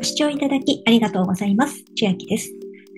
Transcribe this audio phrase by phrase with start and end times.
[0.00, 1.84] ご視聴いただきありがとうございます。
[1.94, 2.50] 千秋です。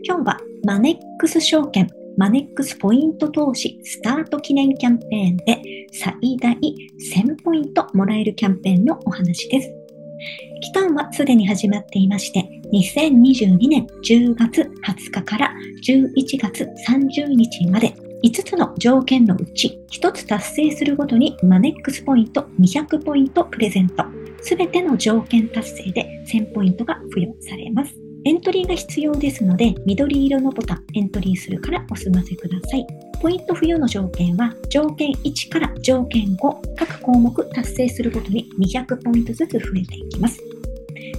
[0.04, 5.60] 今日はマネックス証券、マネックスポイント投資スタート記念キャンペーンで
[5.92, 9.68] 最大1000ポイントもらえるキャンペーンのお話です。
[10.60, 15.52] 期間はすでに始まっていまして、2022年10月20日から
[15.84, 17.92] 11月30日まで
[18.22, 24.04] 5つの条件のうち1つ達成するごとにマネックスポイント200ポイントプレゼント。
[24.40, 27.94] すべての条件達成で1000ポイントが付与されます。
[28.24, 32.86] エントリーが必要ですので、緑色のボタン、エントリーするからお済ませください。
[33.20, 40.40] ポイント付与の条件は、条件1から条件5、各項目達成するごとに200ポイントずつ増えていきます。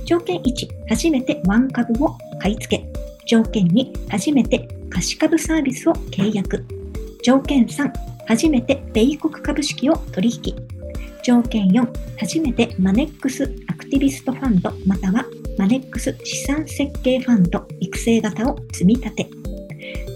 [0.05, 2.85] 条件1、初めてワン株を買い付け。
[3.25, 6.65] 条件2、初めて貸し株サービスを契約。
[7.23, 7.89] 条件3、
[8.27, 10.53] 初めて米国株式を取引。
[11.23, 11.87] 条件4、
[12.19, 15.25] 初めてマネックスアクティビストファンドまたは
[15.57, 19.29] マネックス資産設計ファンド育成型を積み立て。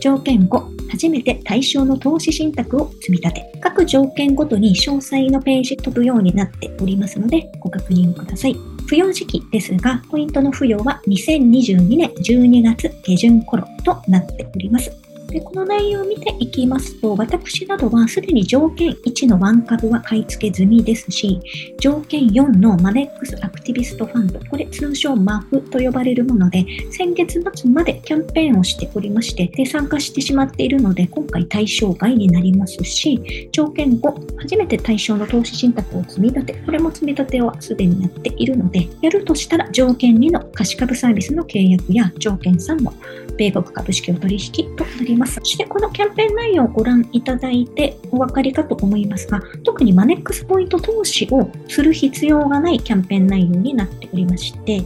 [0.02, 3.54] 条件5、初めて対象の投資信託を積み立て。
[3.62, 8.56] 各条件ごとに詳細のページ飛ぶようになっておりますので、ご確認ください。
[8.84, 15.07] 付与時期ですが、ポイントの付与は2022年12月下旬頃となっております。
[15.28, 21.40] でこの内容を見ていきますと、私などはすでに条件1のワン株は買い付け済みですし、
[21.80, 42.94] 条件4のマネックスアクティビストファンド、これ通称マフと呼ばれるもので、先月末までキャンペーンをしておりまして、で参加してしまっているので、今回対象外になりますし、条件5、初めて対象の投資信託を積み立て、これも積み立てはすでにやっているので、やるとしたら条件2の貸し株サービスの契約や条件3の
[43.38, 45.17] 米国株式を取引となります。
[45.26, 54.84] そしてこのキャンペーン内容をご覧いただいてお分かりかと思いますが、特にマネックスポイント投資をする必要がないキャンペーン内容になっておりまして、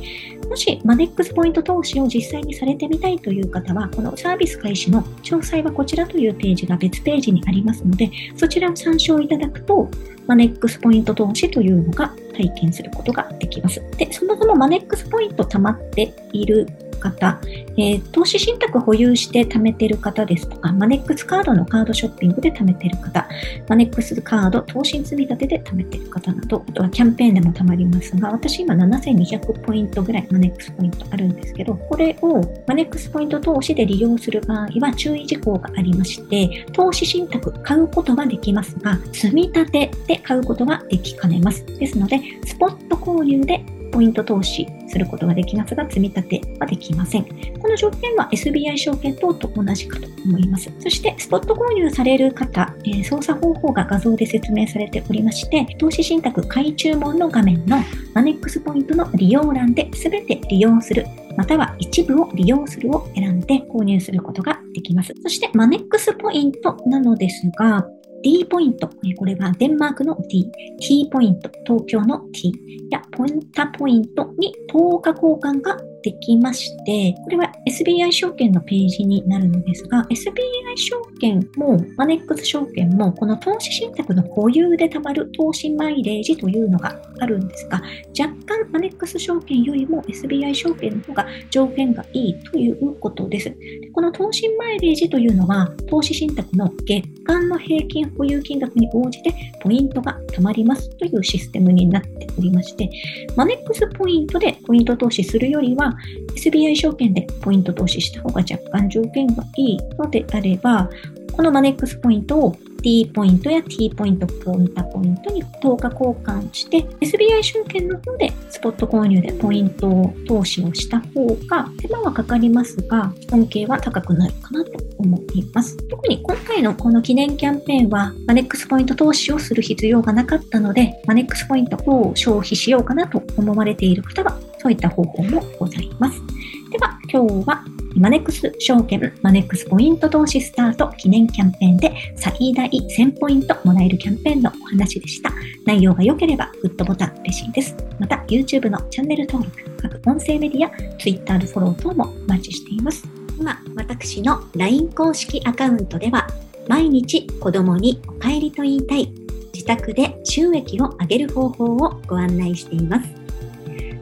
[0.48, 9.90] もしマネックスポイント投資を実際にされてみたいという方は、このサービス開始の詳細はこちらというページが別ページにありますので、そちらを参照いただくと、
[10.28, 13.82] マネックスポイント投資というのが体験することができます。
[13.98, 16.68] で、そもそもマネックスポイント溜まっている
[17.02, 17.42] 方、
[17.78, 23.28] えー、投資信託保有して貯めてる方ですとか、マネックスカードのカードショッピングで貯めてる方、
[23.68, 41.66] マネックスカード投資積み立てで貯めてる方など、あとはキャンペーンでも貯まりますが、私今7200ポイントぐらいマネックスポイントあるんですけど、これをマネックスポイント投資で利用する場合は注意事項がありまして、投資信託買うことはできますが、積み立てで買うことはできかねます。
[41.66, 47.24] ですので、スポット購入でポイント投資することができますが、積み立てはできません。
[47.60, 50.72] この条件は SBI 証券等と同じかと思います。
[50.80, 57.78] そして、スポット購入される方、えー、操作方法が画像で説明されておりまして、投資信託買い注文の画面の
[58.14, 61.06] マネックスポイントの利用欄で全て利用する
[61.38, 65.14] または一部を利用するを選んで購入することができます。
[65.22, 67.88] そして、マネックスポイントなのですが、
[68.24, 68.88] D ポイント、
[69.18, 70.50] これはデンマークの D、
[70.80, 72.54] T ポイント、東京の T
[72.92, 87.82] やポインタポイントに等価交換ができまして、これは SBI 証券のページになるのですが、SBI 証券もマネックス証券もこの投資信託の保有で貯まる投資マイレージというのがあるんですが、
[88.20, 93.56] 若干マネックス証券よりも SBI 証券の方が条件がいいということです。
[93.94, 102.90] この投資マイレージというのは、投資信託の月間の平均保有金額に応じてポイントが貯まりますというシステムになっておりまして、
[103.36, 105.91] マネックスポイントでポイント投資するよりは、
[106.36, 110.90] SBI 証券でポイント投資した方が若干条件がいいのであれば、
[111.32, 125.78] このマネックスポイントを D ポイントや T ポイント、ポンタポイントに10日交換して、SBI 証券の方でスポット購入でポイントを投資をした方が手間はかかりますが、恩恵は高くなるかなと思います。
[125.88, 136.22] 特に今回のこの記念キャンペーンは、マネックスポイント投資をする必要がなかったので、マネックスポイントを消費しようかなと思われている方は、そういった方法もございます。
[136.70, 137.64] では、今日は
[137.96, 145.32] マネックス証券マネックスポイント投資スタート記念キャンペーンで最大1000ポイントもらえるキャンペーンのお話でした。
[145.66, 147.76] 内容が良ければグッドボタン嬉しいです。
[148.00, 153.04] また YouTube のチャンネル登録、各音声メディア、Twitter のフォロー等もお待ちしています。
[153.38, 156.28] 今、私の LINE 公式アカウントでは
[156.68, 159.12] 毎日子供にお帰りと言いたい
[159.54, 163.21] 自宅で収益を上げる方法をご案内しています。